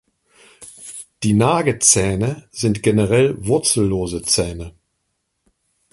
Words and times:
Die 1.21 1.33
Nagezähne 1.33 2.47
sind 2.51 2.81
generell 2.81 3.35
wurzellose 3.45 4.23
Zähne. 4.23 4.73